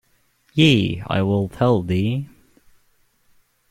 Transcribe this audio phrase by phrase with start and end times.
[0.55, 2.27] Yea, I will tell thee.